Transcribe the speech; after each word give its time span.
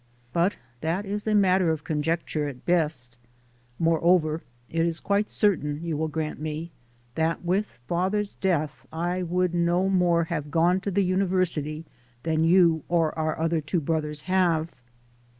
But 0.33 0.55
that 0.79 1.05
is 1.05 1.27
a 1.27 1.35
matter 1.35 1.69
of 1.69 1.83
conjecture 1.83 2.47
at 2.47 2.65
best. 2.65 3.19
More 3.77 4.03
over, 4.03 4.41
it 4.67 4.83
is 4.83 4.99
quite 4.99 5.29
certain, 5.29 5.83
you 5.85 5.95
will 5.95 6.07
grant 6.07 6.39
me, 6.39 6.71
that 7.13 7.45
with 7.45 7.67
father's 7.87 8.33
death 8.33 8.87
I 8.91 9.21
would 9.21 9.53
no 9.53 9.89
more 9.89 10.23
have 10.23 10.49
gone 10.49 10.81
to 10.81 10.89
the 10.89 11.01
AMERICAN 11.11 11.29
PHILOSOPHY 11.29 11.35
OF 11.35 11.85
LIFE 11.85 11.85
277 12.23 12.49
University 12.49 12.49
than 12.49 12.51
you 12.51 12.83
or 12.89 13.13
our 13.19 13.37
other 13.39 13.61
two 13.61 13.79
brothers 13.79 14.21
have. 14.23 14.71